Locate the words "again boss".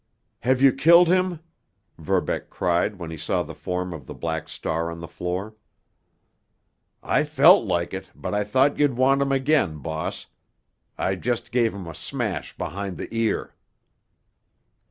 9.31-10.25